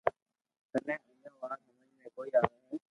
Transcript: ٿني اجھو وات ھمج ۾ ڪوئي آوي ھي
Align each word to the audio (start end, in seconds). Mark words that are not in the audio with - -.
ٿني 0.71 0.95
اجھو 0.95 1.31
وات 1.41 1.59
ھمج 1.65 1.91
۾ 2.03 2.07
ڪوئي 2.15 2.29
آوي 2.39 2.55
ھي 2.67 2.77